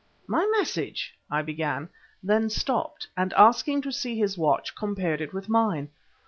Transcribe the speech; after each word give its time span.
"My 0.25 0.49
message" 0.57 1.13
I 1.29 1.43
began, 1.43 1.87
then 2.23 2.49
stopped, 2.49 3.07
and 3.15 3.31
asking 3.33 3.83
to 3.83 3.91
see 3.91 4.17
his 4.17 4.35
watch, 4.35 4.73
compared 4.73 5.21
it 5.21 5.31
with 5.31 5.47
mine. 5.47 5.89